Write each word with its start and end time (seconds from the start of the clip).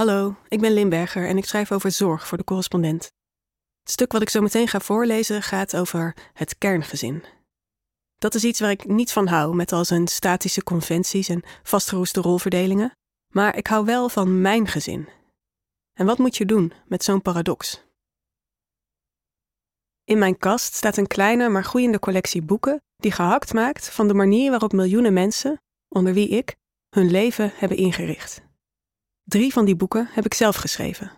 Hallo, 0.00 0.36
ik 0.48 0.60
ben 0.60 0.72
Limberger 0.72 1.28
en 1.28 1.36
ik 1.36 1.44
schrijf 1.44 1.72
over 1.72 1.90
zorg 1.90 2.26
voor 2.26 2.38
de 2.38 2.44
correspondent. 2.44 3.02
Het 3.80 3.90
stuk 3.90 4.12
wat 4.12 4.22
ik 4.22 4.28
zo 4.28 4.40
meteen 4.40 4.68
ga 4.68 4.80
voorlezen 4.80 5.42
gaat 5.42 5.76
over 5.76 6.16
het 6.32 6.58
kerngezin. 6.58 7.24
Dat 8.18 8.34
is 8.34 8.44
iets 8.44 8.60
waar 8.60 8.70
ik 8.70 8.86
niet 8.86 9.12
van 9.12 9.26
hou, 9.26 9.54
met 9.54 9.72
al 9.72 9.84
zijn 9.84 10.08
statische 10.08 10.62
conventies 10.62 11.28
en 11.28 11.42
vastgeroeste 11.62 12.20
rolverdelingen, 12.20 12.92
maar 13.34 13.56
ik 13.56 13.66
hou 13.66 13.84
wel 13.84 14.08
van 14.08 14.40
mijn 14.40 14.66
gezin. 14.66 15.08
En 15.92 16.06
wat 16.06 16.18
moet 16.18 16.36
je 16.36 16.46
doen 16.46 16.72
met 16.86 17.04
zo'n 17.04 17.22
paradox? 17.22 17.84
In 20.04 20.18
mijn 20.18 20.38
kast 20.38 20.74
staat 20.74 20.96
een 20.96 21.06
kleine 21.06 21.48
maar 21.48 21.64
groeiende 21.64 21.98
collectie 21.98 22.42
boeken 22.42 22.82
die 22.96 23.12
gehakt 23.12 23.52
maakt 23.52 23.88
van 23.88 24.08
de 24.08 24.14
manier 24.14 24.50
waarop 24.50 24.72
miljoenen 24.72 25.12
mensen, 25.12 25.60
onder 25.88 26.14
wie 26.14 26.28
ik, 26.28 26.56
hun 26.88 27.10
leven 27.10 27.52
hebben 27.54 27.78
ingericht. 27.78 28.48
Drie 29.30 29.52
van 29.52 29.64
die 29.64 29.76
boeken 29.76 30.08
heb 30.10 30.24
ik 30.24 30.34
zelf 30.34 30.56
geschreven. 30.56 31.12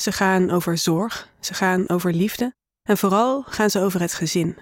Ze 0.00 0.12
gaan 0.12 0.50
over 0.50 0.78
zorg, 0.78 1.28
ze 1.40 1.54
gaan 1.54 1.88
over 1.88 2.12
liefde 2.12 2.54
en 2.82 2.98
vooral 2.98 3.42
gaan 3.42 3.70
ze 3.70 3.80
over 3.80 4.00
het 4.00 4.14
gezin. 4.14 4.58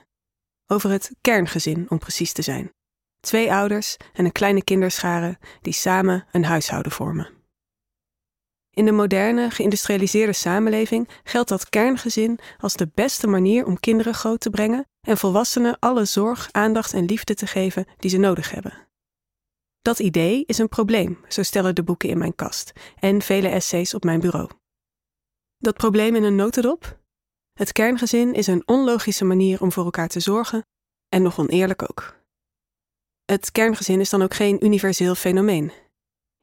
Over 0.67 0.91
het 0.91 1.11
kerngezin, 1.21 1.87
om 1.91 1.99
precies 1.99 2.33
te 2.33 2.43
zijn. 2.43 2.73
Twee 3.21 3.53
ouders 3.53 3.97
en 4.13 4.25
een 4.25 4.33
kleine 4.33 4.65
kinderschare 4.65 5.39
die 5.61 5.73
samen 5.73 6.27
een 6.33 6.45
huishouden 6.45 6.93
vormen. 6.93 7.29
In 8.71 8.85
de 8.85 8.93
moderne, 8.93 9.51
geïndustrialiseerde 9.51 10.33
samenleving 10.33 11.09
geldt 11.25 11.49
dat 11.49 11.69
kerngezin 11.69 12.39
als 12.59 12.75
de 12.75 12.91
beste 12.95 13.27
manier 13.27 13.67
om 13.67 13.81
kinderen 13.81 14.15
groot 14.15 14.41
te 14.41 14.51
brengen 14.51 14.89
en 15.01 15.19
volwassenen 15.19 15.79
alle 15.79 16.05
zorg, 16.05 16.49
aandacht 16.53 16.93
en 16.93 17.05
liefde 17.05 17.35
te 17.35 17.47
geven 17.47 17.87
die 17.97 18.11
ze 18.11 18.19
nodig 18.19 18.51
hebben. 18.51 18.91
Dat 19.83 19.99
idee 19.99 20.45
is 20.47 20.59
een 20.59 20.69
probleem, 20.69 21.19
zo 21.29 21.43
stellen 21.43 21.75
de 21.75 21.83
boeken 21.83 22.09
in 22.09 22.19
mijn 22.19 22.35
kast 22.35 22.73
en 22.99 23.23
vele 23.23 23.49
essays 23.49 23.95
op 23.95 24.05
mijn 24.05 24.21
bureau. 24.21 24.51
Dat 25.59 25.77
probleem 25.77 26.17
in 26.17 26.23
een 26.23 26.37
notendop? 26.37 27.01
Het 27.53 27.73
kerngezin 27.73 28.35
is 28.35 28.47
een 28.47 28.63
onlogische 28.67 29.25
manier 29.25 29.63
om 29.63 29.73
voor 29.73 29.85
elkaar 29.85 30.09
te 30.09 30.21
zorgen 30.21 30.67
en 31.09 31.23
nog 31.23 31.39
oneerlijk 31.39 31.83
ook. 31.83 32.21
Het 33.25 33.53
kerngezin 33.53 34.01
is 34.01 34.11
dan 34.11 34.23
ook 34.23 34.35
geen 34.35 34.65
universeel 34.65 35.15
fenomeen. 35.15 35.73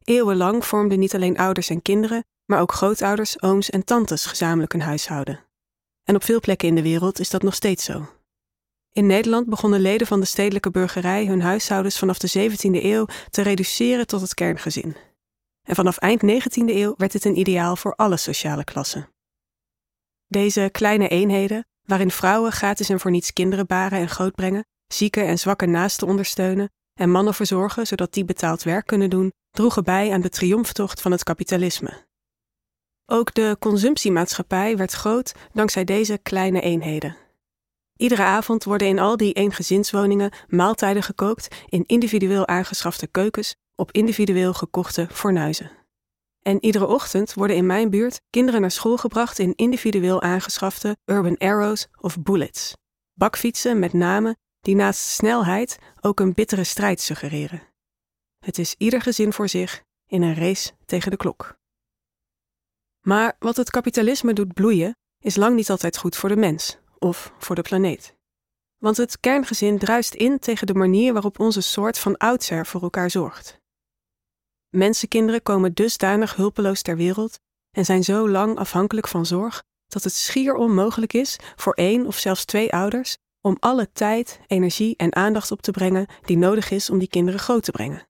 Eeuwenlang 0.03 0.65
vormden 0.65 0.99
niet 0.99 1.15
alleen 1.15 1.37
ouders 1.37 1.69
en 1.69 1.81
kinderen, 1.81 2.23
maar 2.45 2.61
ook 2.61 2.71
grootouders, 2.71 3.41
ooms 3.41 3.69
en 3.69 3.85
tantes 3.85 4.25
gezamenlijk 4.25 4.73
een 4.73 4.81
huishouden. 4.81 5.45
En 6.03 6.15
op 6.15 6.23
veel 6.23 6.39
plekken 6.39 6.67
in 6.67 6.75
de 6.75 6.81
wereld 6.81 7.19
is 7.19 7.29
dat 7.29 7.41
nog 7.41 7.55
steeds 7.55 7.83
zo. 7.83 8.18
In 8.91 9.05
Nederland 9.05 9.49
begonnen 9.49 9.79
leden 9.79 10.07
van 10.07 10.19
de 10.19 10.25
stedelijke 10.25 10.71
burgerij 10.71 11.25
hun 11.25 11.41
huishoudens 11.41 11.99
vanaf 11.99 12.17
de 12.17 12.51
17e 12.51 12.83
eeuw 12.83 13.05
te 13.29 13.41
reduceren 13.41 14.07
tot 14.07 14.21
het 14.21 14.33
kerngezin. 14.33 14.95
En 15.67 15.75
vanaf 15.75 15.97
eind 15.97 16.21
19e 16.21 16.65
eeuw 16.65 16.93
werd 16.97 17.13
het 17.13 17.25
een 17.25 17.37
ideaal 17.39 17.75
voor 17.75 17.95
alle 17.95 18.17
sociale 18.17 18.63
klassen. 18.63 19.09
Deze 20.27 20.69
kleine 20.71 21.07
eenheden, 21.07 21.65
waarin 21.85 22.11
vrouwen 22.11 22.51
gratis 22.51 22.89
en 22.89 22.99
voor 22.99 23.11
niets 23.11 23.33
kinderen 23.33 23.67
baren 23.67 23.99
en 23.99 24.09
grootbrengen, 24.09 24.65
zieke 24.87 25.21
en 25.21 25.39
zwakke 25.39 25.65
naasten 25.65 26.07
ondersteunen 26.07 26.69
en 26.93 27.11
mannen 27.11 27.33
verzorgen 27.33 27.87
zodat 27.87 28.13
die 28.13 28.25
betaald 28.25 28.63
werk 28.63 28.85
kunnen 28.85 29.09
doen, 29.09 29.31
droegen 29.51 29.83
bij 29.83 30.11
aan 30.11 30.21
de 30.21 30.29
triomftocht 30.29 31.01
van 31.01 31.11
het 31.11 31.23
kapitalisme. 31.23 32.07
Ook 33.05 33.33
de 33.33 33.55
consumptiemaatschappij 33.59 34.77
werd 34.77 34.91
groot 34.91 35.33
dankzij 35.53 35.83
deze 35.83 36.19
kleine 36.23 36.61
eenheden. 36.61 37.17
Iedere 37.99 38.23
avond 38.23 38.63
worden 38.63 38.87
in 38.87 38.99
al 38.99 39.17
die 39.17 39.33
eengezinswoningen 39.33 40.31
maaltijden 40.47 41.03
gekookt 41.03 41.55
in 41.65 41.83
individueel 41.85 42.47
aangeschafte 42.47 43.07
keukens 43.07 43.55
op 43.75 43.91
individueel 43.91 44.53
gekochte 44.53 45.07
fornuizen. 45.11 45.71
En 46.41 46.63
iedere 46.63 46.87
ochtend 46.87 47.33
worden 47.33 47.55
in 47.55 47.65
mijn 47.65 47.89
buurt 47.89 48.21
kinderen 48.29 48.61
naar 48.61 48.71
school 48.71 48.97
gebracht 48.97 49.39
in 49.39 49.55
individueel 49.55 50.21
aangeschafte 50.21 50.97
Urban 51.05 51.37
Arrows 51.37 51.87
of 52.01 52.21
Bullets. 52.21 52.73
Bakfietsen 53.13 53.79
met 53.79 53.93
namen 53.93 54.37
die 54.59 54.75
naast 54.75 55.01
snelheid 55.01 55.77
ook 56.01 56.19
een 56.19 56.33
bittere 56.33 56.63
strijd 56.63 57.01
suggereren. 57.01 57.61
Het 58.45 58.57
is 58.57 58.75
ieder 58.77 59.01
gezin 59.01 59.33
voor 59.33 59.49
zich 59.49 59.83
in 60.07 60.21
een 60.21 60.35
race 60.35 60.71
tegen 60.85 61.11
de 61.11 61.17
klok. 61.17 61.57
Maar 63.01 63.35
wat 63.39 63.55
het 63.55 63.69
kapitalisme 63.69 64.33
doet 64.33 64.53
bloeien, 64.53 64.97
is 65.19 65.35
lang 65.35 65.55
niet 65.55 65.69
altijd 65.69 65.97
goed 65.97 66.15
voor 66.15 66.29
de 66.29 66.35
mens 66.35 66.79
of 66.99 67.33
voor 67.37 67.55
de 67.55 67.61
planeet. 67.61 68.17
Want 68.77 68.97
het 68.97 69.19
kerngezin 69.19 69.77
druist 69.77 70.13
in 70.13 70.39
tegen 70.39 70.67
de 70.67 70.73
manier 70.73 71.13
waarop 71.13 71.39
onze 71.39 71.61
soort 71.61 71.99
van 71.99 72.17
oudsher 72.17 72.65
voor 72.65 72.81
elkaar 72.81 73.11
zorgt. 73.11 73.59
Mensenkinderen 74.69 75.43
komen 75.43 75.73
dusdanig 75.73 76.35
hulpeloos 76.35 76.81
ter 76.81 76.95
wereld 76.95 77.39
en 77.71 77.85
zijn 77.85 78.03
zo 78.03 78.29
lang 78.29 78.57
afhankelijk 78.57 79.07
van 79.07 79.25
zorg 79.25 79.63
dat 79.87 80.03
het 80.03 80.13
schier 80.13 80.53
onmogelijk 80.53 81.13
is 81.13 81.37
voor 81.55 81.73
één 81.73 82.05
of 82.05 82.17
zelfs 82.17 82.45
twee 82.45 82.73
ouders 82.73 83.17
om 83.41 83.57
alle 83.59 83.91
tijd, 83.91 84.39
energie 84.47 84.95
en 84.97 85.15
aandacht 85.15 85.51
op 85.51 85.61
te 85.61 85.71
brengen 85.71 86.07
die 86.25 86.37
nodig 86.37 86.71
is 86.71 86.89
om 86.89 86.99
die 86.99 87.07
kinderen 87.07 87.39
groot 87.39 87.63
te 87.63 87.71
brengen. 87.71 88.07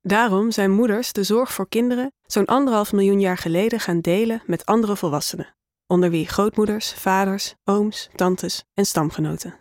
Daarom 0.00 0.50
zijn 0.50 0.70
moeders 0.70 1.12
de 1.12 1.22
zorg 1.22 1.52
voor 1.52 1.68
kinderen 1.68 2.12
zo'n 2.26 2.46
anderhalf 2.46 2.92
miljoen 2.92 3.20
jaar 3.20 3.38
geleden 3.38 3.80
gaan 3.80 4.00
delen 4.00 4.42
met 4.46 4.66
andere 4.66 4.96
volwassenen 4.96 5.54
onder 5.86 6.10
wie 6.10 6.26
grootmoeders, 6.26 6.92
vaders, 6.92 7.54
ooms, 7.64 8.08
tantes 8.14 8.64
en 8.74 8.86
stamgenoten. 8.86 9.54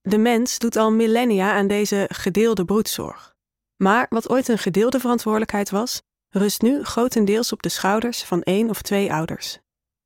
De 0.00 0.18
mens 0.18 0.58
doet 0.58 0.76
al 0.76 0.92
millennia 0.92 1.52
aan 1.52 1.66
deze 1.66 2.08
gedeelde 2.12 2.64
broedzorg. 2.64 3.36
Maar 3.76 4.06
wat 4.08 4.28
ooit 4.28 4.48
een 4.48 4.58
gedeelde 4.58 5.00
verantwoordelijkheid 5.00 5.70
was, 5.70 6.02
rust 6.28 6.62
nu 6.62 6.84
grotendeels 6.84 7.52
op 7.52 7.62
de 7.62 7.68
schouders 7.68 8.24
van 8.24 8.42
één 8.42 8.70
of 8.70 8.82
twee 8.82 9.12
ouders. 9.12 9.58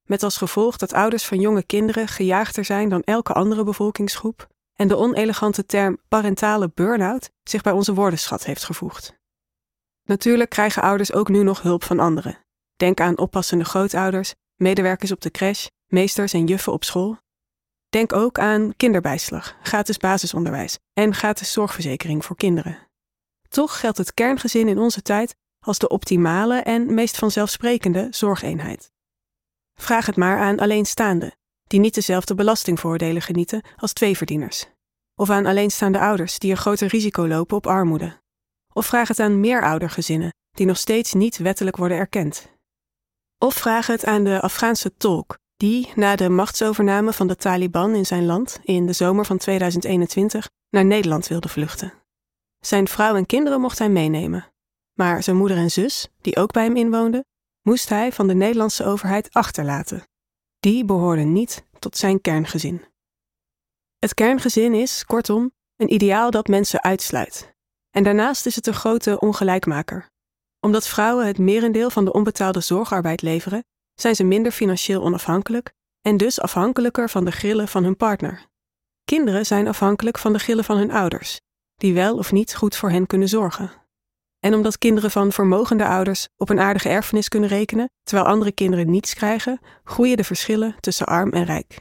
Met 0.02 0.22
als 0.22 0.36
gevolg 0.36 0.76
dat 0.76 0.92
ouders 0.92 1.24
van 1.24 1.40
jonge 1.40 1.62
kinderen 1.62 2.08
gejaagder 2.08 2.64
zijn 2.64 2.88
dan 2.88 3.02
elke 3.02 3.32
andere 3.32 3.64
bevolkingsgroep 3.64 4.48
en 4.74 4.88
de 4.88 4.96
onelegante 4.96 5.66
term 5.66 5.98
parentale 6.08 6.70
burn-out 6.74 7.30
zich 7.42 7.62
bij 7.62 7.72
onze 7.72 7.94
woordenschat 7.94 8.44
heeft 8.44 8.64
gevoegd. 8.64 9.14
Natuurlijk 10.02 10.50
krijgen 10.50 10.82
ouders 10.82 11.12
ook 11.12 11.28
nu 11.28 11.42
nog 11.42 11.62
hulp 11.62 11.84
van 11.84 11.98
anderen. 11.98 12.38
Denk 12.76 13.00
aan 13.00 13.18
oppassende 13.18 13.64
grootouders 13.64 14.34
medewerkers 14.62 15.12
op 15.12 15.20
de 15.20 15.30
crash, 15.30 15.66
meesters 15.86 16.32
en 16.32 16.46
juffen 16.46 16.72
op 16.72 16.84
school. 16.84 17.16
Denk 17.88 18.12
ook 18.12 18.38
aan 18.38 18.72
kinderbijslag, 18.76 19.56
gratis 19.62 19.96
basisonderwijs 19.96 20.78
en 20.92 21.14
gratis 21.14 21.52
zorgverzekering 21.52 22.24
voor 22.24 22.36
kinderen. 22.36 22.78
Toch 23.48 23.80
geldt 23.80 23.98
het 23.98 24.14
kerngezin 24.14 24.68
in 24.68 24.78
onze 24.78 25.02
tijd 25.02 25.36
als 25.66 25.78
de 25.78 25.88
optimale 25.88 26.60
en 26.60 26.94
meest 26.94 27.16
vanzelfsprekende 27.16 28.06
zorgeenheid. 28.10 28.92
Vraag 29.74 30.06
het 30.06 30.16
maar 30.16 30.38
aan 30.38 30.58
alleenstaanden, 30.58 31.36
die 31.64 31.80
niet 31.80 31.94
dezelfde 31.94 32.34
belastingvoordelen 32.34 33.22
genieten 33.22 33.64
als 33.76 33.92
tweeverdieners. 33.92 34.66
Of 35.14 35.30
aan 35.30 35.46
alleenstaande 35.46 35.98
ouders 35.98 36.38
die 36.38 36.50
een 36.50 36.56
groter 36.56 36.88
risico 36.88 37.26
lopen 37.26 37.56
op 37.56 37.66
armoede. 37.66 38.20
Of 38.72 38.86
vraag 38.86 39.08
het 39.08 39.20
aan 39.20 39.40
meeroudergezinnen 39.40 40.34
die 40.50 40.66
nog 40.66 40.76
steeds 40.76 41.12
niet 41.12 41.36
wettelijk 41.36 41.76
worden 41.76 41.96
erkend. 41.96 42.50
Of 43.42 43.54
vraag 43.54 43.86
het 43.86 44.04
aan 44.04 44.24
de 44.24 44.40
Afghaanse 44.40 44.96
tolk, 44.96 45.38
die 45.56 45.92
na 45.94 46.16
de 46.16 46.28
machtsovername 46.28 47.12
van 47.12 47.26
de 47.26 47.36
Taliban 47.36 47.94
in 47.94 48.06
zijn 48.06 48.26
land 48.26 48.60
in 48.62 48.86
de 48.86 48.92
zomer 48.92 49.24
van 49.24 49.38
2021 49.38 50.50
naar 50.70 50.84
Nederland 50.84 51.26
wilde 51.26 51.48
vluchten. 51.48 51.92
Zijn 52.58 52.88
vrouw 52.88 53.14
en 53.14 53.26
kinderen 53.26 53.60
mocht 53.60 53.78
hij 53.78 53.88
meenemen, 53.88 54.52
maar 54.92 55.22
zijn 55.22 55.36
moeder 55.36 55.56
en 55.56 55.70
zus, 55.70 56.08
die 56.20 56.36
ook 56.36 56.52
bij 56.52 56.64
hem 56.64 56.76
inwoonden, 56.76 57.24
moest 57.62 57.88
hij 57.88 58.12
van 58.12 58.26
de 58.26 58.34
Nederlandse 58.34 58.84
overheid 58.84 59.32
achterlaten. 59.32 60.02
Die 60.60 60.84
behoorden 60.84 61.32
niet 61.32 61.64
tot 61.78 61.96
zijn 61.96 62.20
kerngezin. 62.20 62.84
Het 63.98 64.14
kerngezin 64.14 64.74
is, 64.74 65.04
kortom, 65.04 65.52
een 65.76 65.92
ideaal 65.92 66.30
dat 66.30 66.46
mensen 66.46 66.82
uitsluit. 66.82 67.54
En 67.90 68.02
daarnaast 68.02 68.46
is 68.46 68.56
het 68.56 68.66
een 68.66 68.74
grote 68.74 69.20
ongelijkmaker 69.20 70.11
omdat 70.64 70.88
vrouwen 70.88 71.26
het 71.26 71.38
merendeel 71.38 71.90
van 71.90 72.04
de 72.04 72.12
onbetaalde 72.12 72.60
zorgarbeid 72.60 73.22
leveren, 73.22 73.64
zijn 73.94 74.14
ze 74.14 74.24
minder 74.24 74.52
financieel 74.52 75.02
onafhankelijk 75.02 75.72
en 76.00 76.16
dus 76.16 76.40
afhankelijker 76.40 77.10
van 77.10 77.24
de 77.24 77.32
grillen 77.32 77.68
van 77.68 77.84
hun 77.84 77.96
partner. 77.96 78.46
Kinderen 79.04 79.46
zijn 79.46 79.68
afhankelijk 79.68 80.18
van 80.18 80.32
de 80.32 80.38
grillen 80.38 80.64
van 80.64 80.76
hun 80.76 80.90
ouders, 80.90 81.40
die 81.76 81.94
wel 81.94 82.16
of 82.16 82.32
niet 82.32 82.54
goed 82.54 82.76
voor 82.76 82.90
hen 82.90 83.06
kunnen 83.06 83.28
zorgen. 83.28 83.70
En 84.38 84.54
omdat 84.54 84.78
kinderen 84.78 85.10
van 85.10 85.32
vermogende 85.32 85.86
ouders 85.86 86.28
op 86.36 86.48
een 86.48 86.60
aardige 86.60 86.88
erfenis 86.88 87.28
kunnen 87.28 87.48
rekenen, 87.48 87.90
terwijl 88.02 88.28
andere 88.28 88.52
kinderen 88.52 88.90
niets 88.90 89.14
krijgen, 89.14 89.60
groeien 89.84 90.16
de 90.16 90.24
verschillen 90.24 90.76
tussen 90.80 91.06
arm 91.06 91.30
en 91.30 91.44
rijk. 91.44 91.80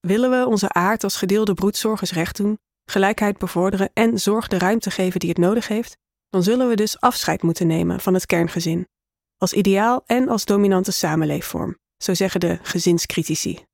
Willen 0.00 0.30
we 0.30 0.46
onze 0.46 0.68
aard 0.72 1.04
als 1.04 1.16
gedeelde 1.16 1.54
broedzorgers 1.54 2.12
recht 2.12 2.36
doen, 2.36 2.58
gelijkheid 2.84 3.38
bevorderen 3.38 3.90
en 3.92 4.18
zorg 4.18 4.48
de 4.48 4.58
ruimte 4.58 4.90
geven 4.90 5.20
die 5.20 5.28
het 5.28 5.38
nodig 5.38 5.68
heeft, 5.68 5.96
dan 6.28 6.42
zullen 6.42 6.68
we 6.68 6.76
dus 6.76 7.00
afscheid 7.00 7.42
moeten 7.42 7.66
nemen 7.66 8.00
van 8.00 8.14
het 8.14 8.26
kerngezin, 8.26 8.88
als 9.36 9.52
ideaal 9.52 10.02
en 10.06 10.28
als 10.28 10.44
dominante 10.44 10.92
samenleefvorm, 10.92 11.78
zo 12.02 12.14
zeggen 12.14 12.40
de 12.40 12.58
gezinscritici. 12.62 13.64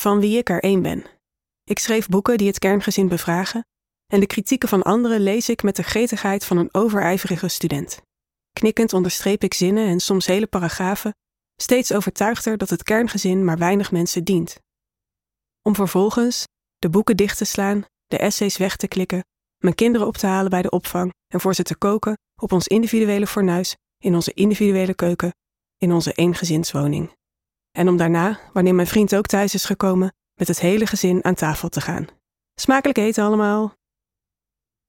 Van 0.00 0.20
wie 0.20 0.38
ik 0.38 0.48
er 0.48 0.62
één 0.62 0.82
ben. 0.82 1.04
Ik 1.64 1.78
schreef 1.78 2.08
boeken 2.08 2.38
die 2.38 2.46
het 2.46 2.58
kerngezin 2.58 3.08
bevragen, 3.08 3.66
en 4.12 4.20
de 4.20 4.26
kritieken 4.26 4.68
van 4.68 4.82
anderen 4.82 5.20
lees 5.20 5.48
ik 5.48 5.62
met 5.62 5.76
de 5.76 5.82
gretigheid 5.82 6.44
van 6.44 6.56
een 6.56 6.74
overijverige 6.74 7.48
student. 7.48 8.00
knikkend 8.52 8.92
onderstreep 8.92 9.42
ik 9.42 9.54
zinnen 9.54 9.86
en 9.88 10.00
soms 10.00 10.26
hele 10.26 10.46
paragrafen, 10.46 11.14
steeds 11.62 11.92
overtuigder 11.92 12.58
dat 12.58 12.70
het 12.70 12.82
kerngezin 12.82 13.44
maar 13.44 13.58
weinig 13.58 13.92
mensen 13.92 14.24
dient. 14.24 14.58
Om 15.62 15.74
vervolgens 15.74 16.44
de 16.78 16.90
boeken 16.90 17.16
dicht 17.16 17.38
te 17.38 17.44
slaan, 17.44 17.84
de 18.06 18.18
essays 18.18 18.56
weg 18.56 18.76
te 18.76 18.88
klikken, 18.88 19.24
mijn 19.64 19.76
kinderen 19.76 20.06
op 20.06 20.16
te 20.16 20.26
halen 20.26 20.50
bij 20.50 20.62
de 20.62 20.70
opvang 20.70 21.12
en 21.28 21.40
voor 21.40 21.54
ze 21.54 21.62
te 21.62 21.76
koken 21.76 22.18
op 22.42 22.52
ons 22.52 22.66
individuele 22.66 23.26
fornuis, 23.26 23.76
in 23.98 24.14
onze 24.14 24.32
individuele 24.34 24.94
keuken, 24.94 25.34
in 25.76 25.92
onze 25.92 26.12
eengezinswoning. 26.12 27.12
En 27.70 27.88
om 27.88 27.96
daarna, 27.96 28.40
wanneer 28.52 28.74
mijn 28.74 28.86
vriend 28.86 29.14
ook 29.16 29.26
thuis 29.26 29.54
is 29.54 29.64
gekomen, 29.64 30.14
met 30.34 30.48
het 30.48 30.60
hele 30.60 30.86
gezin 30.86 31.24
aan 31.24 31.34
tafel 31.34 31.68
te 31.68 31.80
gaan. 31.80 32.06
Smakelijk 32.54 32.98
eten 32.98 33.24
allemaal. 33.24 33.74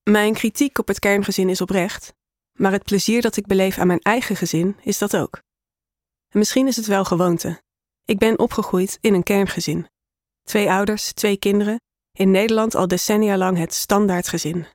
Mijn 0.03 0.33
kritiek 0.33 0.77
op 0.77 0.87
het 0.87 0.99
kerngezin 0.99 1.49
is 1.49 1.61
oprecht, 1.61 2.13
maar 2.59 2.71
het 2.71 2.83
plezier 2.83 3.21
dat 3.21 3.37
ik 3.37 3.45
beleef 3.45 3.77
aan 3.77 3.87
mijn 3.87 4.01
eigen 4.01 4.35
gezin 4.35 4.77
is 4.81 4.97
dat 4.97 5.17
ook. 5.17 5.41
En 6.29 6.39
misschien 6.39 6.67
is 6.67 6.75
het 6.75 6.85
wel 6.85 7.05
gewoonte. 7.05 7.61
Ik 8.05 8.17
ben 8.17 8.39
opgegroeid 8.39 8.97
in 9.01 9.13
een 9.13 9.23
kerngezin. 9.23 9.87
Twee 10.43 10.71
ouders, 10.71 11.11
twee 11.11 11.37
kinderen, 11.37 11.79
in 12.15 12.31
Nederland 12.31 12.75
al 12.75 12.87
decennia 12.87 13.37
lang 13.37 13.57
het 13.57 13.73
standaardgezin. 13.73 14.65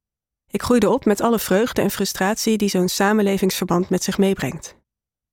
Ik 0.51 0.63
groeide 0.63 0.91
op 0.91 1.05
met 1.05 1.21
alle 1.21 1.39
vreugde 1.39 1.83
en 1.83 1.91
frustratie 1.91 2.57
die 2.57 2.69
zo'n 2.69 2.89
samenlevingsverband 2.89 3.89
met 3.89 4.03
zich 4.03 4.19
meebrengt. 4.19 4.77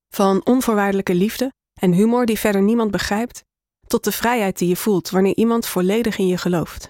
Van 0.09 0.45
onvoorwaardelijke 0.45 1.15
liefde 1.15 1.53
en 1.79 1.91
humor 1.91 2.25
die 2.25 2.39
verder 2.39 2.61
niemand 2.61 2.91
begrijpt, 2.91 3.43
tot 3.87 4.03
de 4.03 4.11
vrijheid 4.11 4.57
die 4.57 4.67
je 4.67 4.75
voelt 4.75 5.09
wanneer 5.09 5.35
iemand 5.35 5.65
volledig 5.65 6.17
in 6.17 6.27
je 6.27 6.37
gelooft. 6.37 6.89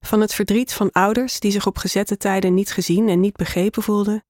Van 0.00 0.20
het 0.20 0.34
verdriet 0.34 0.72
van 0.72 0.90
ouders 0.92 1.40
die 1.40 1.50
zich 1.50 1.66
op 1.66 1.76
gezette 1.76 2.16
tijden 2.16 2.54
niet 2.54 2.72
gezien 2.72 3.08
en 3.08 3.20
niet 3.20 3.36
begrepen 3.36 3.82
voelden, 3.82 4.24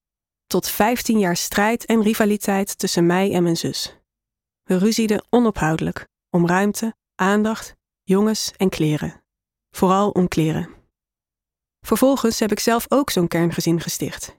tot 0.47 0.67
15 0.67 1.19
jaar 1.19 1.37
strijd 1.37 1.85
en 1.85 2.01
rivaliteit 2.01 2.77
tussen 2.77 3.05
mij 3.05 3.33
en 3.33 3.43
mijn 3.43 3.57
zus. 3.57 3.97
We 4.63 4.77
ruzieden 4.77 5.25
onophoudelijk 5.29 6.07
om 6.29 6.47
ruimte, 6.47 6.95
aandacht, 7.15 7.75
jongens 8.03 8.51
en 8.57 8.69
kleren. 8.69 9.24
Vooral 9.75 10.09
om 10.09 10.27
kleren. 10.27 10.69
Vervolgens 11.85 12.39
heb 12.39 12.51
ik 12.51 12.59
zelf 12.59 12.85
ook 12.89 13.09
zo'n 13.09 13.27
kerngezin 13.27 13.81
gesticht. 13.81 14.35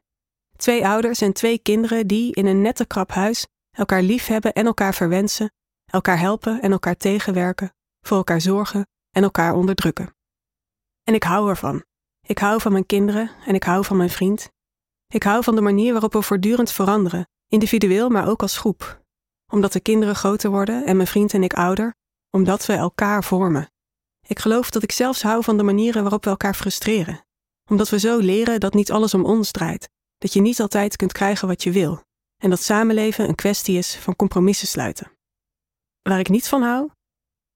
Twee 0.56 0.86
ouders 0.86 1.20
en 1.20 1.32
twee 1.32 1.58
kinderen 1.58 2.06
die 2.06 2.34
in 2.34 2.46
een 2.46 2.60
nette 2.60 2.86
krap 2.86 3.10
huis 3.10 3.46
elkaar 3.70 4.02
liefhebben 4.02 4.52
en 4.52 4.66
elkaar 4.66 4.94
verwensen, 4.94 5.52
elkaar 5.84 6.18
helpen 6.18 6.62
en 6.62 6.72
elkaar 6.72 6.96
tegenwerken, 6.96 7.74
voor 8.00 8.16
elkaar 8.16 8.40
zorgen 8.40 8.86
en 9.10 9.22
elkaar 9.22 9.54
onderdrukken. 9.54 10.14
En 11.02 11.14
ik 11.14 11.22
hou 11.22 11.48
ervan. 11.48 11.84
Ik 12.26 12.38
hou 12.38 12.60
van 12.60 12.72
mijn 12.72 12.86
kinderen 12.86 13.30
en 13.46 13.54
ik 13.54 13.62
hou 13.62 13.84
van 13.84 13.96
mijn 13.96 14.10
vriend. 14.10 14.50
Ik 15.06 15.22
hou 15.22 15.42
van 15.42 15.54
de 15.54 15.60
manier 15.60 15.92
waarop 15.92 16.12
we 16.12 16.22
voortdurend 16.22 16.72
veranderen, 16.72 17.28
individueel 17.48 18.08
maar 18.08 18.28
ook 18.28 18.42
als 18.42 18.58
groep. 18.58 19.02
Omdat 19.52 19.72
de 19.72 19.80
kinderen 19.80 20.14
groter 20.14 20.50
worden 20.50 20.86
en 20.86 20.96
mijn 20.96 21.08
vriend 21.08 21.34
en 21.34 21.42
ik 21.42 21.54
ouder, 21.54 21.94
omdat 22.30 22.66
we 22.66 22.72
elkaar 22.72 23.24
vormen. 23.24 23.70
Ik 24.28 24.38
geloof 24.38 24.70
dat 24.70 24.82
ik 24.82 24.92
zelfs 24.92 25.22
hou 25.22 25.42
van 25.42 25.56
de 25.56 25.62
manieren 25.62 26.02
waarop 26.02 26.24
we 26.24 26.30
elkaar 26.30 26.54
frustreren. 26.54 27.24
Omdat 27.70 27.88
we 27.88 27.98
zo 27.98 28.18
leren 28.18 28.60
dat 28.60 28.74
niet 28.74 28.90
alles 28.90 29.14
om 29.14 29.24
ons 29.24 29.50
draait, 29.50 29.88
dat 30.18 30.32
je 30.32 30.40
niet 30.40 30.60
altijd 30.60 30.96
kunt 30.96 31.12
krijgen 31.12 31.48
wat 31.48 31.62
je 31.62 31.70
wil, 31.70 32.02
en 32.36 32.50
dat 32.50 32.62
samenleven 32.62 33.28
een 33.28 33.34
kwestie 33.34 33.78
is 33.78 33.96
van 33.96 34.16
compromissen 34.16 34.68
sluiten. 34.68 35.12
Waar 36.02 36.18
ik 36.18 36.28
niet 36.28 36.48
van 36.48 36.62
hou? 36.62 36.90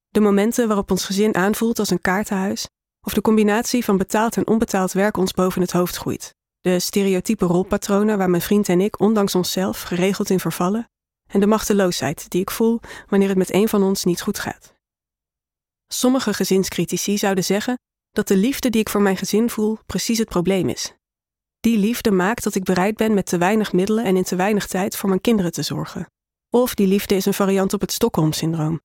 De 0.07 0.19
momenten 0.19 0.67
waarop 0.67 0.91
ons 0.91 1.05
gezin 1.05 1.35
aanvoelt 1.35 1.79
als 1.79 1.89
een 1.89 2.01
kaartenhuis, 2.01 2.67
of 3.01 3.13
de 3.13 3.21
combinatie 3.21 3.83
van 3.83 3.97
betaald 3.97 4.37
en 4.37 4.47
onbetaald 4.47 4.91
werk 4.91 5.17
ons 5.17 5.33
boven 5.33 5.61
het 5.61 5.71
hoofd 5.71 5.95
groeit. 5.95 6.35
De 6.59 6.79
stereotype 6.79 7.45
rolpatronen 7.45 8.17
waar 8.17 8.29
mijn 8.29 8.41
vriend 8.41 8.69
en 8.69 8.81
ik 8.81 8.99
ondanks 8.99 9.35
onszelf 9.35 9.81
geregeld 9.81 10.29
in 10.29 10.39
vervallen, 10.39 10.89
en 11.27 11.39
de 11.39 11.47
machteloosheid 11.47 12.29
die 12.29 12.41
ik 12.41 12.51
voel 12.51 12.79
wanneer 13.07 13.29
het 13.29 13.37
met 13.37 13.53
een 13.53 13.69
van 13.69 13.83
ons 13.83 14.03
niet 14.03 14.21
goed 14.21 14.39
gaat. 14.39 14.70
Sommige 15.93 16.33
gezinscritici 16.33 17.17
zouden 17.17 17.43
zeggen 17.43 17.79
dat 18.11 18.27
de 18.27 18.37
liefde 18.37 18.69
die 18.69 18.81
ik 18.81 18.89
voor 18.89 19.01
mijn 19.01 19.17
gezin 19.17 19.49
voel 19.49 19.77
precies 19.85 20.17
het 20.17 20.29
probleem 20.29 20.69
is. 20.69 20.93
Die 21.59 21.77
liefde 21.77 22.11
maakt 22.11 22.43
dat 22.43 22.55
ik 22.55 22.63
bereid 22.63 22.95
ben 22.95 23.13
met 23.13 23.25
te 23.25 23.37
weinig 23.37 23.73
middelen 23.73 24.05
en 24.05 24.15
in 24.15 24.23
te 24.23 24.35
weinig 24.35 24.67
tijd 24.67 24.95
voor 24.95 25.09
mijn 25.09 25.21
kinderen 25.21 25.51
te 25.51 25.61
zorgen. 25.61 26.11
Of 26.49 26.75
die 26.75 26.87
liefde 26.87 27.15
is 27.15 27.25
een 27.25 27.33
variant 27.33 27.73
op 27.73 27.81
het 27.81 27.91
Stockholm-syndroom. 27.91 28.81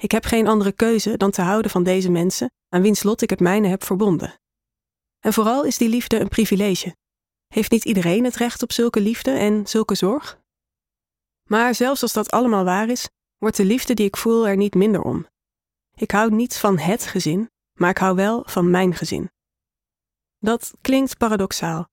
Ik 0.00 0.10
heb 0.10 0.24
geen 0.24 0.46
andere 0.46 0.72
keuze 0.72 1.16
dan 1.16 1.30
te 1.30 1.42
houden 1.42 1.70
van 1.70 1.82
deze 1.82 2.10
mensen 2.10 2.50
aan 2.68 2.82
wiens 2.82 3.02
lot 3.02 3.22
ik 3.22 3.30
het 3.30 3.40
mijne 3.40 3.68
heb 3.68 3.84
verbonden. 3.84 4.34
En 5.18 5.32
vooral 5.32 5.64
is 5.64 5.78
die 5.78 5.88
liefde 5.88 6.20
een 6.20 6.28
privilege. 6.28 6.96
Heeft 7.46 7.70
niet 7.70 7.84
iedereen 7.84 8.24
het 8.24 8.36
recht 8.36 8.62
op 8.62 8.72
zulke 8.72 9.00
liefde 9.00 9.30
en 9.30 9.66
zulke 9.66 9.94
zorg? 9.94 10.38
Maar 11.48 11.74
zelfs 11.74 12.02
als 12.02 12.12
dat 12.12 12.30
allemaal 12.30 12.64
waar 12.64 12.88
is, 12.88 13.08
wordt 13.38 13.56
de 13.56 13.64
liefde 13.64 13.94
die 13.94 14.06
ik 14.06 14.16
voel 14.16 14.48
er 14.48 14.56
niet 14.56 14.74
minder 14.74 15.02
om. 15.02 15.26
Ik 16.00 16.10
hou 16.10 16.34
niet 16.34 16.56
van 16.56 16.78
het 16.78 17.06
gezin, 17.06 17.50
maar 17.78 17.90
ik 17.90 17.98
hou 17.98 18.14
wel 18.16 18.42
van 18.46 18.70
mijn 18.70 18.94
gezin. 18.94 19.30
Dat 20.38 20.72
klinkt 20.80 21.18
paradoxaal, 21.18 21.88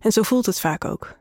en 0.00 0.12
zo 0.12 0.22
voelt 0.22 0.46
het 0.46 0.60
vaak 0.60 0.84
ook. 0.84 1.14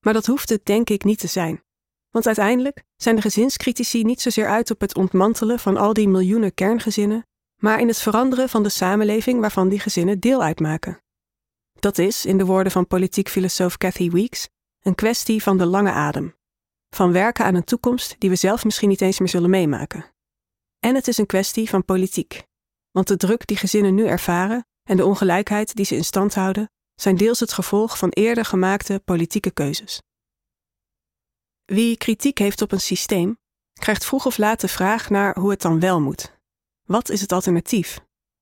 Maar 0.00 0.12
dat 0.12 0.26
hoeft 0.26 0.48
het 0.48 0.66
denk 0.66 0.90
ik 0.90 1.04
niet 1.04 1.18
te 1.18 1.26
zijn. 1.26 1.62
Want 2.10 2.26
uiteindelijk 2.26 2.84
zijn 2.96 3.16
de 3.16 3.22
gezinscritici 3.22 4.04
niet 4.04 4.20
zozeer 4.20 4.48
uit 4.48 4.70
op 4.70 4.80
het 4.80 4.96
ontmantelen 4.96 5.58
van 5.58 5.76
al 5.76 5.92
die 5.92 6.08
miljoenen 6.08 6.54
kerngezinnen, 6.54 7.26
maar 7.56 7.80
in 7.80 7.88
het 7.88 7.98
veranderen 7.98 8.48
van 8.48 8.62
de 8.62 8.68
samenleving 8.68 9.40
waarvan 9.40 9.68
die 9.68 9.80
gezinnen 9.80 10.20
deel 10.20 10.42
uitmaken. 10.42 11.02
Dat 11.80 11.98
is, 11.98 12.26
in 12.26 12.38
de 12.38 12.44
woorden 12.44 12.72
van 12.72 12.86
politiek 12.86 13.28
filosoof 13.28 13.76
Cathy 13.76 14.10
Weeks, 14.10 14.48
een 14.80 14.94
kwestie 14.94 15.42
van 15.42 15.58
de 15.58 15.66
lange 15.66 15.92
adem. 15.92 16.34
Van 16.90 17.12
werken 17.12 17.44
aan 17.44 17.54
een 17.54 17.64
toekomst 17.64 18.16
die 18.18 18.30
we 18.30 18.36
zelf 18.36 18.64
misschien 18.64 18.88
niet 18.88 19.00
eens 19.00 19.18
meer 19.18 19.28
zullen 19.28 19.50
meemaken. 19.50 20.04
En 20.80 20.94
het 20.94 21.08
is 21.08 21.18
een 21.18 21.26
kwestie 21.26 21.68
van 21.68 21.84
politiek. 21.84 22.42
Want 22.90 23.08
de 23.08 23.16
druk 23.16 23.46
die 23.46 23.56
gezinnen 23.56 23.94
nu 23.94 24.06
ervaren 24.06 24.66
en 24.82 24.96
de 24.96 25.04
ongelijkheid 25.04 25.74
die 25.74 25.84
ze 25.84 25.96
in 25.96 26.04
stand 26.04 26.34
houden, 26.34 26.70
zijn 26.94 27.16
deels 27.16 27.40
het 27.40 27.52
gevolg 27.52 27.98
van 27.98 28.08
eerder 28.08 28.44
gemaakte 28.44 29.02
politieke 29.04 29.50
keuzes. 29.50 30.02
Wie 31.64 31.96
kritiek 31.96 32.38
heeft 32.38 32.62
op 32.62 32.72
een 32.72 32.80
systeem, 32.80 33.38
krijgt 33.80 34.04
vroeg 34.04 34.26
of 34.26 34.38
laat 34.38 34.60
de 34.60 34.68
vraag 34.68 35.10
naar 35.10 35.38
hoe 35.38 35.50
het 35.50 35.60
dan 35.60 35.80
wel 35.80 36.00
moet. 36.00 36.38
Wat 36.82 37.08
is 37.08 37.20
het 37.20 37.32
alternatief? 37.32 38.00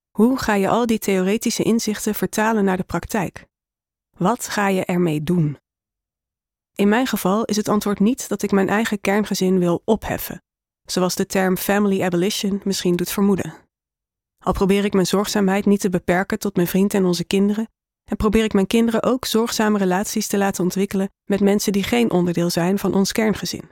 Hoe 0.09 0.37
ga 0.37 0.53
je 0.53 0.69
al 0.69 0.85
die 0.85 0.99
theoretische 0.99 1.63
inzichten 1.63 2.15
vertalen 2.15 2.63
naar 2.63 2.77
de 2.77 2.83
praktijk? 2.83 3.47
Wat 4.17 4.47
ga 4.47 4.67
je 4.67 4.85
ermee 4.85 5.23
doen? 5.23 5.57
In 6.75 6.89
mijn 6.89 7.07
geval 7.07 7.45
is 7.45 7.55
het 7.55 7.67
antwoord 7.67 7.99
niet 7.99 8.29
dat 8.29 8.41
ik 8.41 8.51
mijn 8.51 8.69
eigen 8.69 9.01
kerngezin 9.01 9.59
wil 9.59 9.81
opheffen, 9.85 10.43
zoals 10.91 11.15
de 11.15 11.25
term 11.25 11.57
family 11.57 12.03
abolition 12.03 12.61
misschien 12.63 12.95
doet 12.95 13.11
vermoeden. 13.11 13.53
Al 14.43 14.53
probeer 14.53 14.85
ik 14.85 14.93
mijn 14.93 15.05
zorgzaamheid 15.05 15.65
niet 15.65 15.79
te 15.79 15.89
beperken 15.89 16.39
tot 16.39 16.55
mijn 16.55 16.67
vriend 16.67 16.93
en 16.93 17.05
onze 17.05 17.23
kinderen, 17.23 17.69
en 18.09 18.17
probeer 18.17 18.43
ik 18.43 18.53
mijn 18.53 18.67
kinderen 18.67 19.03
ook 19.03 19.25
zorgzame 19.25 19.77
relaties 19.77 20.27
te 20.27 20.37
laten 20.37 20.63
ontwikkelen 20.63 21.09
met 21.25 21.39
mensen 21.39 21.71
die 21.71 21.83
geen 21.83 22.11
onderdeel 22.11 22.49
zijn 22.49 22.79
van 22.79 22.93
ons 22.93 23.11
kerngezin. 23.11 23.69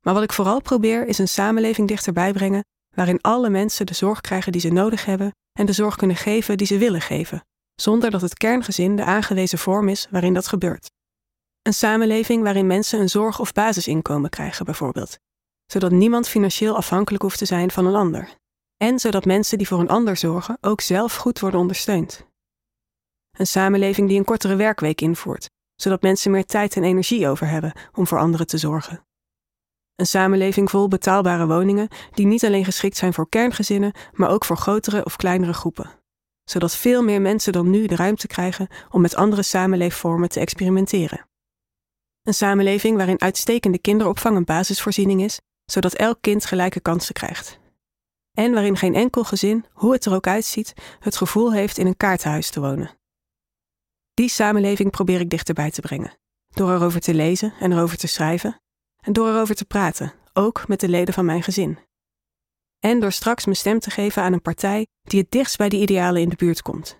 Maar 0.00 0.14
wat 0.14 0.22
ik 0.22 0.32
vooral 0.32 0.60
probeer 0.60 1.06
is 1.06 1.18
een 1.18 1.28
samenleving 1.28 1.88
dichterbij 1.88 2.32
brengen 2.32 2.64
waarin 2.94 3.20
alle 3.20 3.50
mensen 3.50 3.86
de 3.86 3.94
zorg 3.94 4.20
krijgen 4.20 4.52
die 4.52 4.60
ze 4.60 4.68
nodig 4.68 5.04
hebben 5.04 5.34
en 5.52 5.66
de 5.66 5.72
zorg 5.72 5.96
kunnen 5.96 6.16
geven 6.16 6.56
die 6.56 6.66
ze 6.66 6.78
willen 6.78 7.00
geven, 7.00 7.44
zonder 7.74 8.10
dat 8.10 8.20
het 8.20 8.34
kerngezin 8.34 8.96
de 8.96 9.04
aangewezen 9.04 9.58
vorm 9.58 9.88
is 9.88 10.06
waarin 10.10 10.34
dat 10.34 10.48
gebeurt. 10.48 10.90
Een 11.62 11.74
samenleving 11.74 12.42
waarin 12.42 12.66
mensen 12.66 13.00
een 13.00 13.08
zorg- 13.08 13.40
of 13.40 13.52
basisinkomen 13.52 14.30
krijgen, 14.30 14.64
bijvoorbeeld, 14.64 15.18
zodat 15.66 15.90
niemand 15.90 16.28
financieel 16.28 16.76
afhankelijk 16.76 17.22
hoeft 17.22 17.38
te 17.38 17.44
zijn 17.44 17.70
van 17.70 17.86
een 17.86 17.94
ander. 17.94 18.34
En 18.76 18.98
zodat 18.98 19.24
mensen 19.24 19.58
die 19.58 19.66
voor 19.66 19.80
een 19.80 19.88
ander 19.88 20.16
zorgen 20.16 20.58
ook 20.60 20.80
zelf 20.80 21.16
goed 21.16 21.40
worden 21.40 21.60
ondersteund. 21.60 22.26
Een 23.38 23.46
samenleving 23.46 24.08
die 24.08 24.18
een 24.18 24.24
kortere 24.24 24.56
werkweek 24.56 25.00
invoert, 25.00 25.50
zodat 25.74 26.02
mensen 26.02 26.30
meer 26.30 26.44
tijd 26.44 26.76
en 26.76 26.84
energie 26.84 27.28
over 27.28 27.48
hebben 27.48 27.72
om 27.94 28.06
voor 28.06 28.18
anderen 28.18 28.46
te 28.46 28.58
zorgen. 28.58 29.04
Een 29.94 30.06
samenleving 30.06 30.70
vol 30.70 30.88
betaalbare 30.88 31.46
woningen 31.46 31.88
die 32.14 32.26
niet 32.26 32.44
alleen 32.44 32.64
geschikt 32.64 32.96
zijn 32.96 33.14
voor 33.14 33.28
kerngezinnen, 33.28 33.92
maar 34.12 34.30
ook 34.30 34.44
voor 34.44 34.56
grotere 34.56 35.04
of 35.04 35.16
kleinere 35.16 35.52
groepen. 35.52 35.90
Zodat 36.44 36.76
veel 36.76 37.02
meer 37.02 37.20
mensen 37.20 37.52
dan 37.52 37.70
nu 37.70 37.86
de 37.86 37.96
ruimte 37.96 38.26
krijgen 38.26 38.68
om 38.90 39.00
met 39.00 39.14
andere 39.14 39.42
samenleefvormen 39.42 40.28
te 40.28 40.40
experimenteren. 40.40 41.28
Een 42.22 42.34
samenleving 42.34 42.96
waarin 42.96 43.20
uitstekende 43.20 43.78
kinderopvang 43.78 44.36
een 44.36 44.44
basisvoorziening 44.44 45.22
is, 45.22 45.40
zodat 45.66 45.94
elk 45.94 46.18
kind 46.20 46.44
gelijke 46.44 46.80
kansen 46.80 47.14
krijgt. 47.14 47.58
En 48.32 48.52
waarin 48.52 48.76
geen 48.76 48.94
enkel 48.94 49.24
gezin, 49.24 49.64
hoe 49.72 49.92
het 49.92 50.04
er 50.04 50.14
ook 50.14 50.26
uitziet, 50.26 50.72
het 50.98 51.16
gevoel 51.16 51.52
heeft 51.52 51.78
in 51.78 51.86
een 51.86 51.96
kaartenhuis 51.96 52.50
te 52.50 52.60
wonen. 52.60 52.98
Die 54.14 54.28
samenleving 54.28 54.90
probeer 54.90 55.20
ik 55.20 55.30
dichterbij 55.30 55.70
te 55.70 55.80
brengen, 55.80 56.18
door 56.48 56.70
erover 56.70 57.00
te 57.00 57.14
lezen 57.14 57.54
en 57.60 57.72
erover 57.72 57.96
te 57.96 58.06
schrijven, 58.06 58.60
en 59.02 59.12
door 59.12 59.28
erover 59.28 59.54
te 59.54 59.64
praten, 59.64 60.12
ook 60.32 60.68
met 60.68 60.80
de 60.80 60.88
leden 60.88 61.14
van 61.14 61.24
mijn 61.24 61.42
gezin. 61.42 61.78
En 62.78 63.00
door 63.00 63.12
straks 63.12 63.44
mijn 63.44 63.56
stem 63.56 63.78
te 63.78 63.90
geven 63.90 64.22
aan 64.22 64.32
een 64.32 64.42
partij 64.42 64.86
die 65.02 65.20
het 65.20 65.30
dichtst 65.30 65.56
bij 65.56 65.68
die 65.68 65.80
idealen 65.80 66.22
in 66.22 66.28
de 66.28 66.36
buurt 66.36 66.62
komt. 66.62 66.98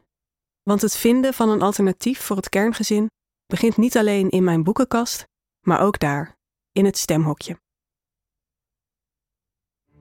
Want 0.62 0.80
het 0.80 0.96
vinden 0.96 1.34
van 1.34 1.48
een 1.48 1.62
alternatief 1.62 2.20
voor 2.20 2.36
het 2.36 2.48
kerngezin 2.48 3.10
begint 3.46 3.76
niet 3.76 3.96
alleen 3.96 4.30
in 4.30 4.44
mijn 4.44 4.62
boekenkast, 4.62 5.26
maar 5.60 5.80
ook 5.80 5.98
daar, 5.98 6.36
in 6.72 6.84
het 6.84 6.98
stemhokje. 6.98 7.58